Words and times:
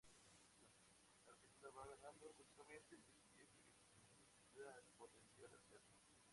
La 0.61 1.19
partícula 1.27 1.71
va 1.75 1.85
ganando 1.91 2.31
continuamente 2.39 2.95
energía 2.95 3.53
que 3.53 4.01
suministra 4.01 4.75
el 4.79 4.85
potencial 4.97 5.53
alterno. 5.53 5.95